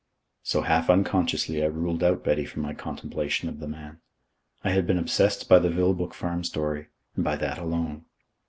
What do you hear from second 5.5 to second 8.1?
the Vilboek Farm story, and by that alone.